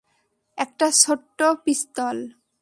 একটা 0.57 0.87
ছোট্ট 0.93 1.39
পিস্তল। 1.63 2.17